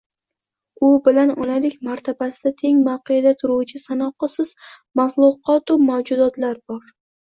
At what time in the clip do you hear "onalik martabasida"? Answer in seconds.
1.43-2.53